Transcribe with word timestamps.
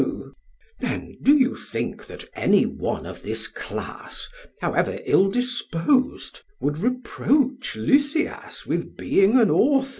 SOCRATES: 0.01 0.33
Then 0.79 1.17
do 1.21 1.37
you 1.37 1.55
think 1.55 2.07
that 2.07 2.23
any 2.33 2.65
one 2.65 3.05
of 3.05 3.21
this 3.21 3.45
class, 3.47 4.27
however 4.59 4.99
ill 5.05 5.29
disposed, 5.29 6.41
would 6.59 6.79
reproach 6.79 7.75
Lysias 7.75 8.65
with 8.65 8.97
being 8.97 9.37
an 9.39 9.51
author? 9.51 9.89